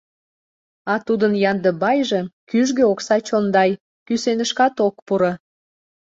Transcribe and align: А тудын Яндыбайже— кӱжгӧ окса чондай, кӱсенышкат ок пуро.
А 0.91 0.95
тудын 1.05 1.33
Яндыбайже— 1.51 2.21
кӱжгӧ 2.49 2.83
окса 2.91 3.17
чондай, 3.27 3.71
кӱсенышкат 4.07 4.75
ок 4.87 4.95
пуро. 5.05 5.31